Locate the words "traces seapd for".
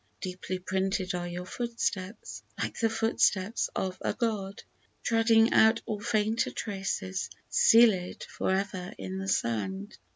6.49-8.49